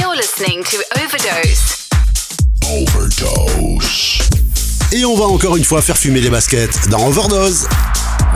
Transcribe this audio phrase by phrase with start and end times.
[0.00, 1.88] You're listening to Overdose.
[2.64, 4.22] Overdose.
[4.90, 7.68] Et on va encore une fois faire fumer les baskets dans Overdose.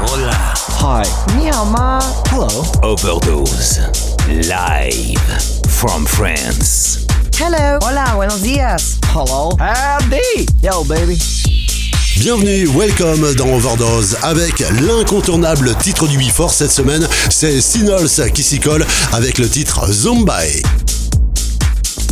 [0.07, 0.33] Hola.
[0.81, 1.09] Hi.
[1.35, 1.99] Meow Ma.
[2.31, 2.63] Hello.
[2.83, 3.81] Overdose.
[4.29, 5.19] Live
[5.67, 7.07] from France.
[7.41, 7.79] Hello.
[7.81, 8.99] Hola, buenos días.
[9.15, 9.57] Hello.
[9.59, 10.47] Howdy.
[10.63, 11.19] Yo, baby.
[12.19, 18.59] Bienvenue, welcome dans Overdose avec l'incontournable titre du Before cette semaine, c'est Sinols qui s'y
[18.59, 20.63] colle avec le titre Zumbai.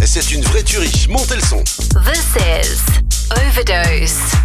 [0.03, 1.63] Et c'est une vraie tuerie, montez le son.
[2.05, 2.81] This is
[3.31, 4.44] Overdose.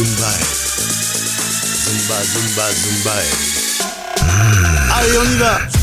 [0.00, 0.44] zumbae,
[1.84, 3.28] zumba zumba zumbae.
[4.92, 5.79] 아 연이다.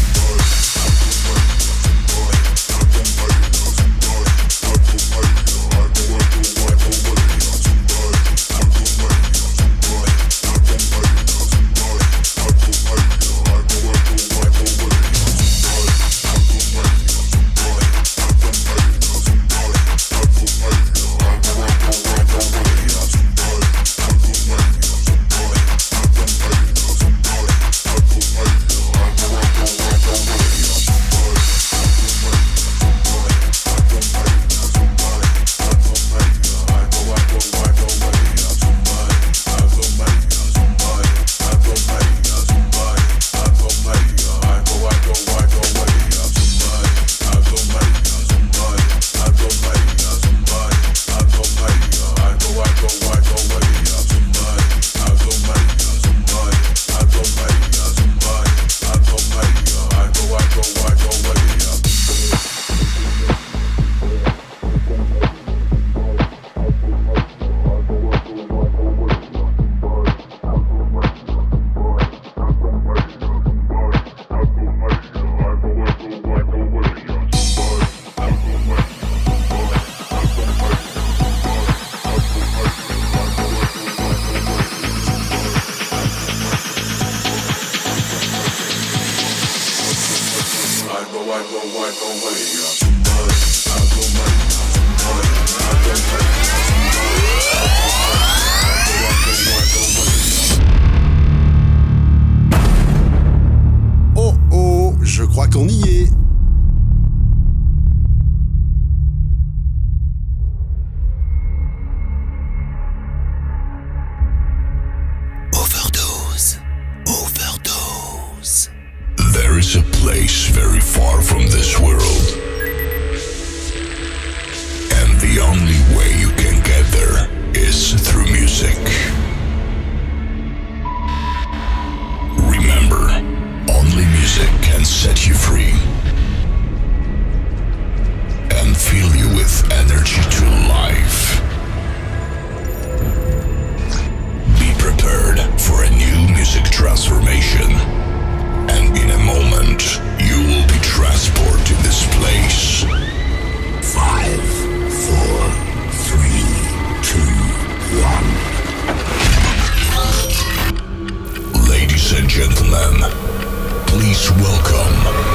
[164.18, 165.27] Please welcome.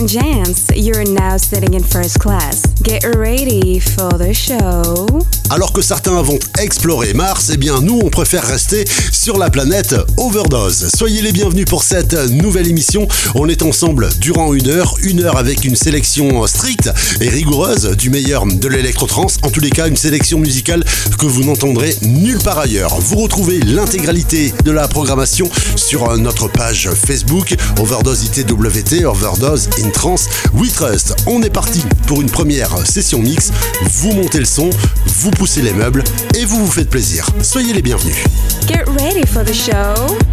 [0.00, 2.64] And gents, you're now sitting in first class.
[2.80, 5.39] Get ready for the show.
[5.50, 9.96] Alors que certains vont explorer Mars, eh bien nous on préfère rester sur la planète
[10.16, 10.90] Overdose.
[10.96, 13.08] Soyez les bienvenus pour cette nouvelle émission.
[13.34, 18.10] On est ensemble durant une heure, une heure avec une sélection stricte et rigoureuse du
[18.10, 19.38] meilleur de l'électro-trance.
[19.42, 20.84] En tous les cas, une sélection musicale
[21.18, 23.00] que vous n'entendrez nulle part ailleurs.
[23.00, 30.28] Vous retrouvez l'intégralité de la programmation sur notre page Facebook Overdose ITWT, Overdose in Trance
[30.54, 31.16] We Trust.
[31.26, 33.50] On est parti pour une première session mix.
[33.82, 34.70] Vous montez le son,
[35.20, 36.02] vous poussez les meubles
[36.34, 37.26] et vous vous faites plaisir.
[37.42, 38.24] Soyez les bienvenus.
[38.66, 40.29] Get ready for the show.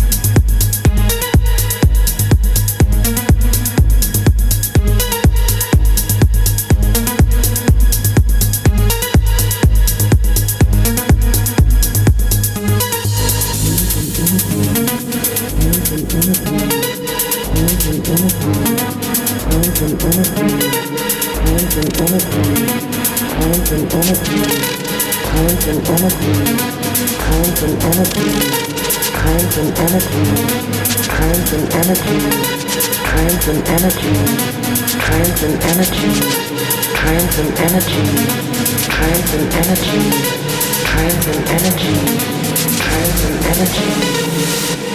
[29.88, 30.24] energy,
[31.07, 32.19] trance and energy,
[33.07, 34.13] trance and energy,
[35.00, 36.12] trance and energy,
[36.94, 38.04] trance and energy,
[38.89, 40.04] trance and energy,
[40.84, 41.95] trance and energy,
[42.78, 44.87] trance and energy.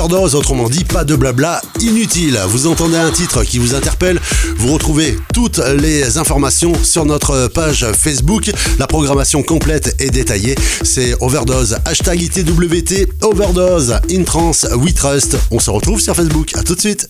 [0.00, 2.40] Overdose, autrement dit pas de blabla inutile.
[2.48, 4.18] Vous entendez un titre qui vous interpelle,
[4.56, 8.50] vous retrouvez toutes les informations sur notre page Facebook.
[8.78, 10.54] La programmation complète est détaillée.
[10.84, 15.36] C'est Overdose, hashtag ITWT, Overdose, in trance, we trust.
[15.50, 16.52] On se retrouve sur Facebook.
[16.56, 17.06] À tout de suite.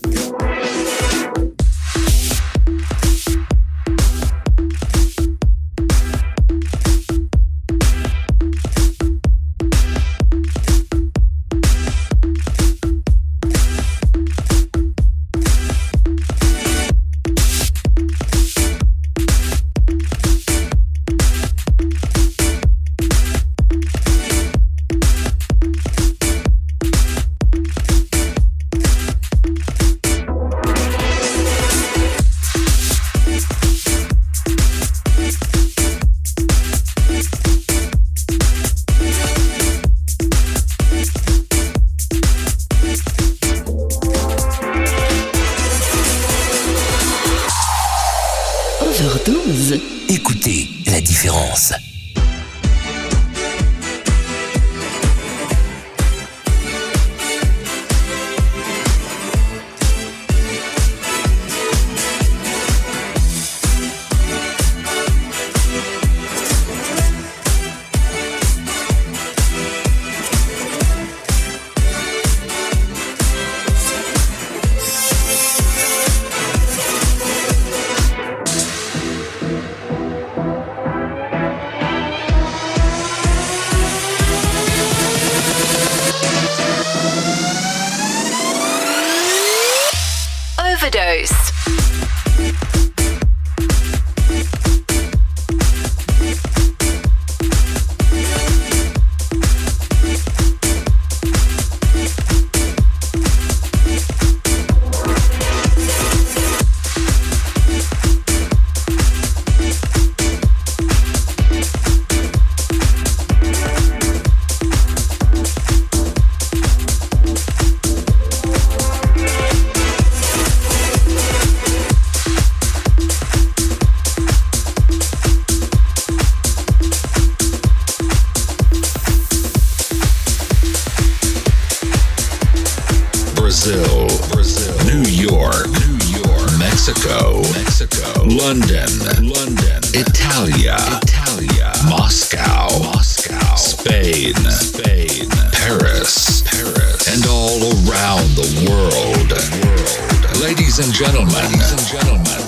[138.98, 149.30] London, Italia, Italia, Moscow, Moscow, Spain, Spain, Paris, Paris, and all around the world.
[149.30, 150.42] world.
[150.42, 152.42] Ladies and gentlemen, ladies and gentlemen,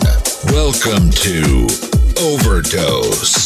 [0.50, 1.68] welcome to
[2.18, 3.41] Overdose.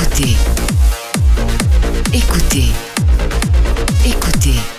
[0.00, 0.36] Écoutez.
[2.12, 2.72] Écoutez.
[4.06, 4.77] Écoutez.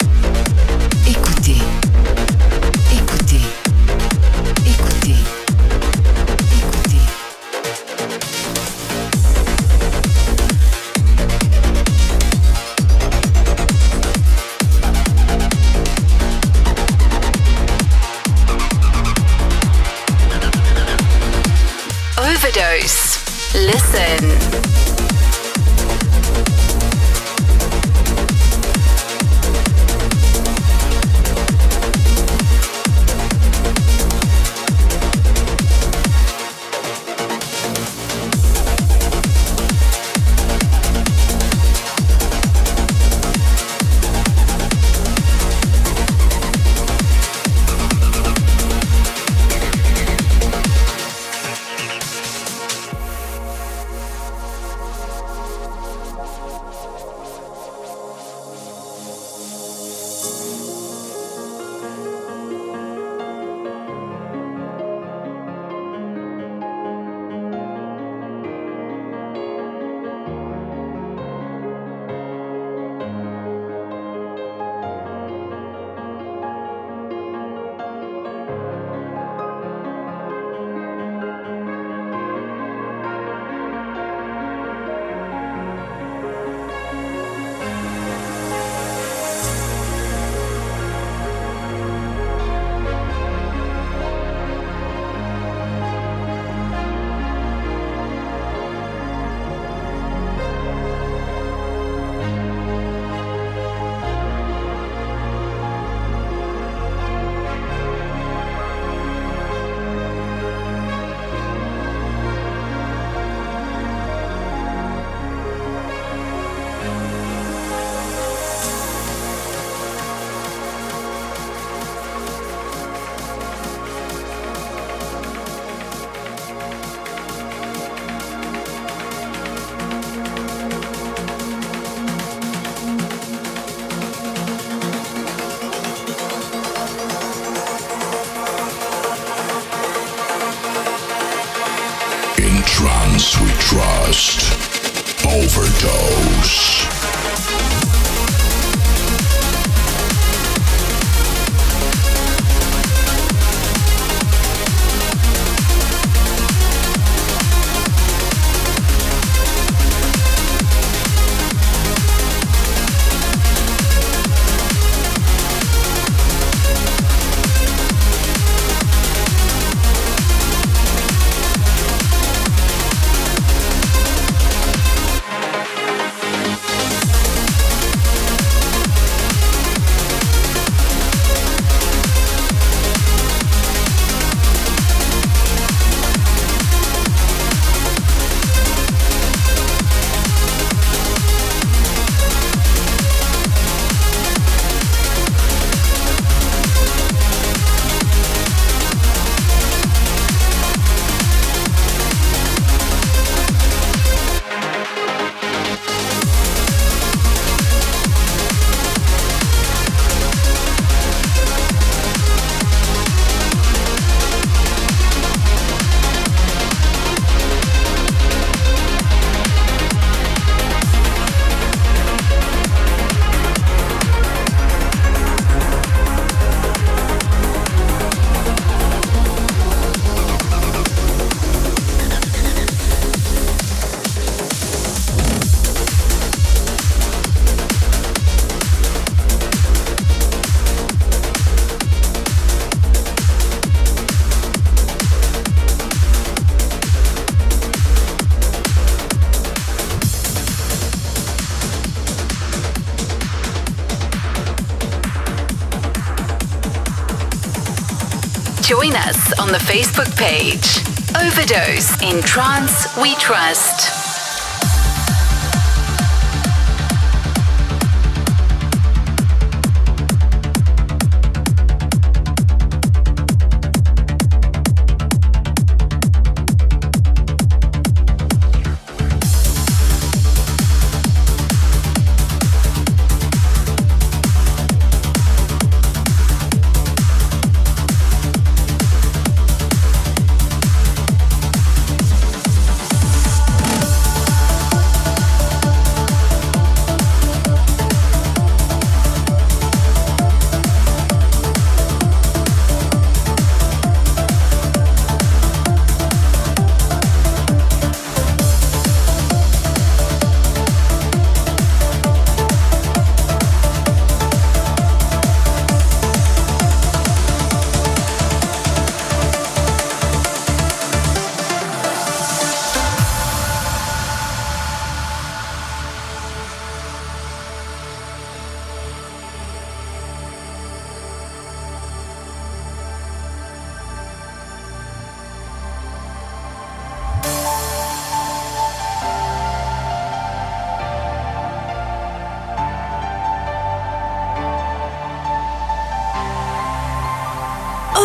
[261.51, 263.98] In Trance We Trust.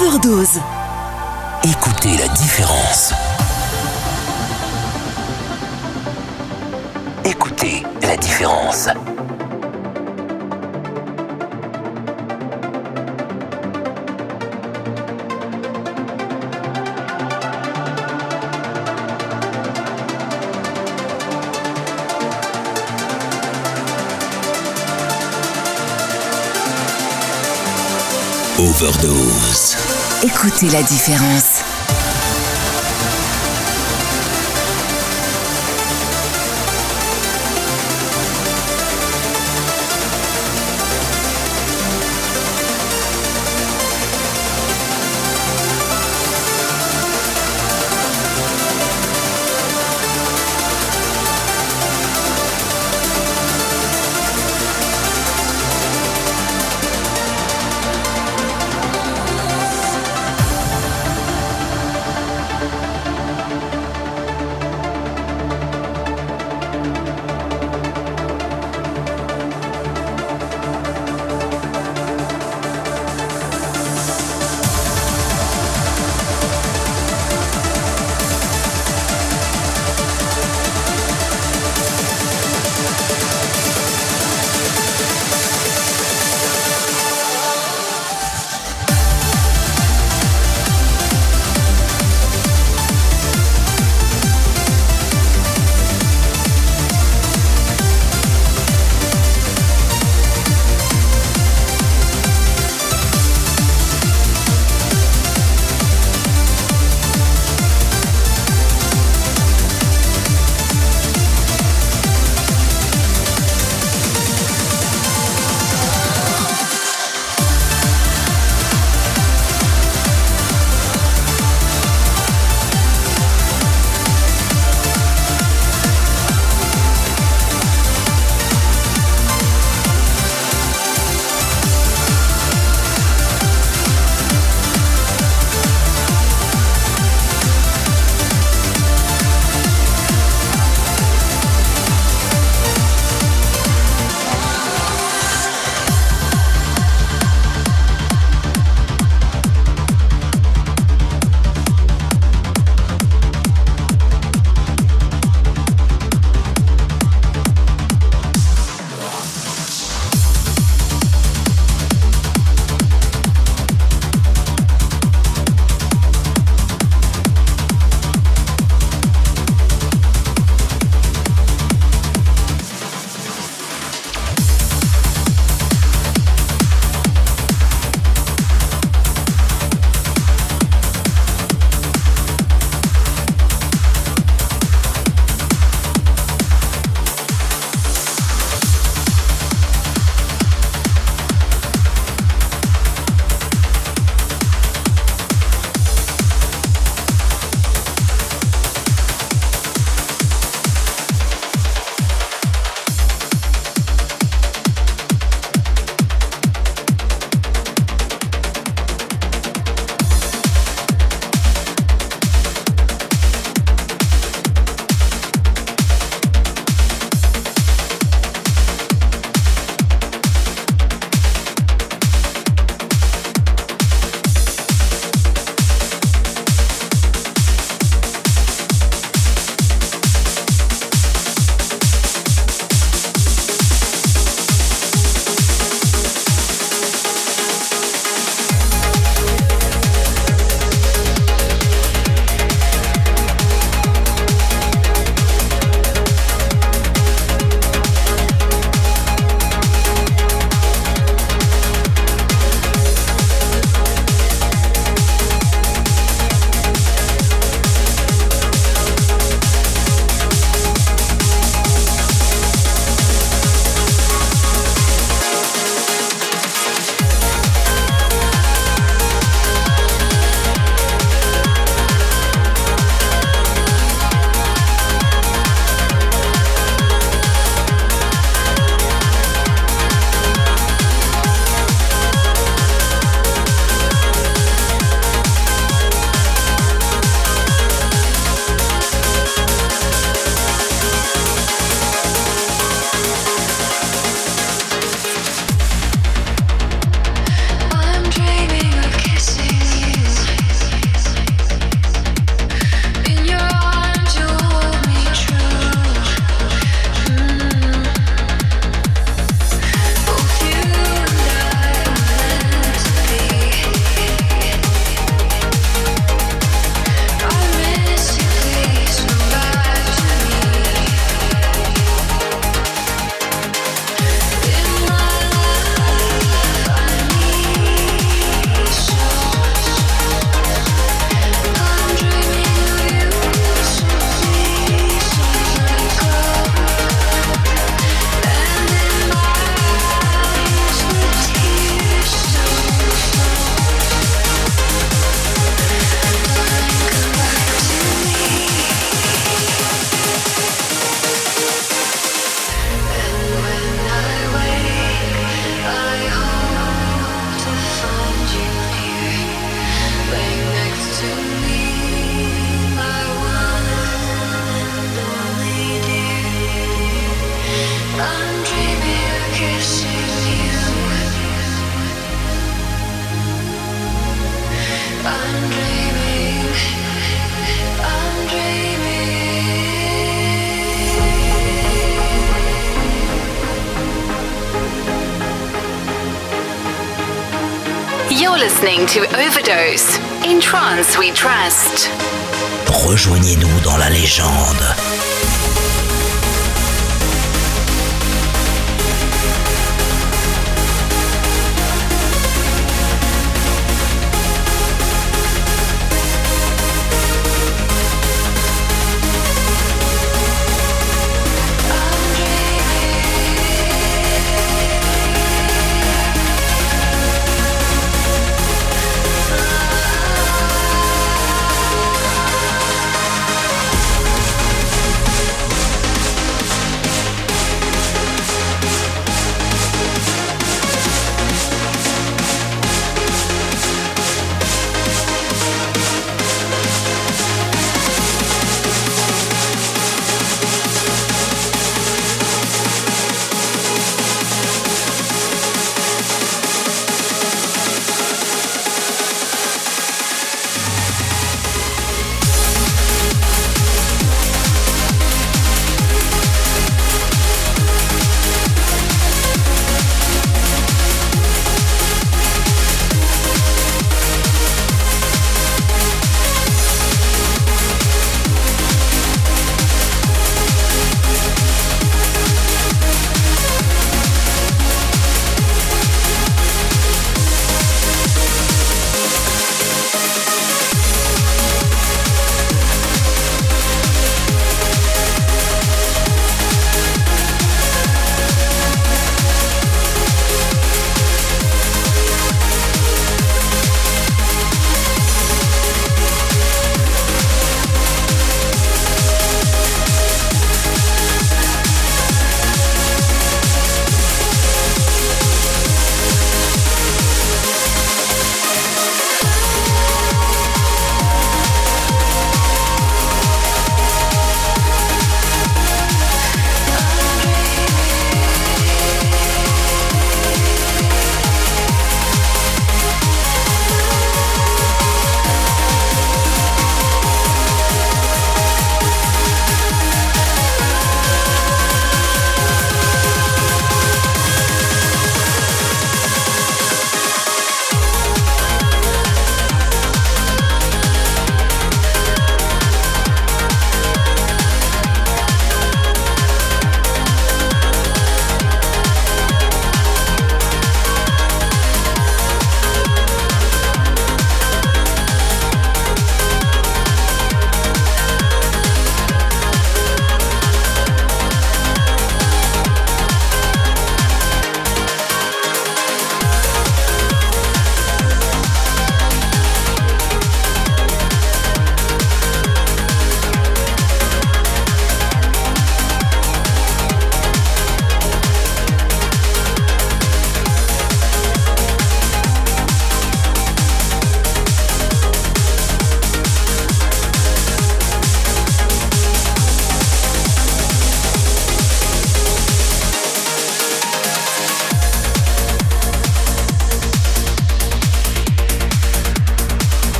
[0.00, 0.60] Overdose.
[1.62, 3.12] Écoutez la différence.
[7.24, 8.88] Écoutez la différence.
[28.60, 29.74] Overdose.
[30.22, 31.49] Écoutez la différence.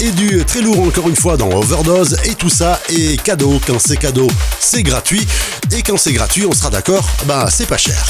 [0.00, 3.60] Et du très lourd encore une fois dans Overdose et tout ça est cadeau.
[3.66, 4.28] Quand c'est cadeau,
[4.58, 5.26] c'est gratuit
[5.72, 8.04] et quand c'est gratuit, on sera d'accord, bah c'est pas cher.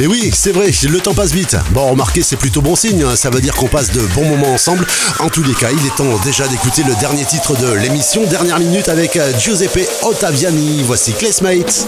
[0.00, 1.56] Et oui, c'est vrai, le temps passe vite.
[1.70, 4.84] Bon, remarquez, c'est plutôt bon signe, ça veut dire qu'on passe de bons moments ensemble.
[5.20, 8.58] En tous les cas, il est temps déjà d'écouter le dernier titre de l'émission, dernière
[8.58, 10.82] minute avec euh, Giuseppe Ottaviani.
[10.82, 11.86] Voici Classmate.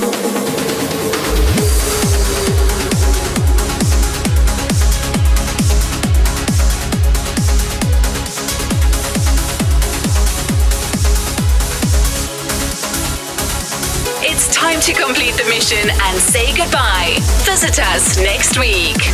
[17.45, 17.79] Visit
[18.23, 19.13] next week.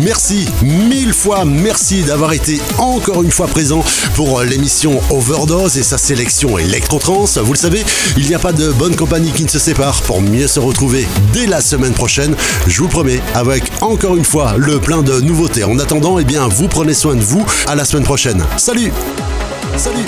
[0.00, 3.82] Merci, mille fois merci d'avoir été encore une fois présent
[4.14, 7.24] pour l'émission Overdose et sa sélection électro-trans.
[7.42, 7.84] Vous le savez,
[8.16, 11.06] il n'y a pas de bonne compagnie qui ne se sépare pour mieux se retrouver
[11.32, 12.36] dès la semaine prochaine.
[12.66, 15.64] Je vous promets, avec encore une fois le plein de nouveautés.
[15.64, 17.44] En attendant, eh bien, vous prenez soin de vous.
[17.66, 18.44] À la semaine prochaine.
[18.56, 18.92] Salut
[19.76, 20.04] Salut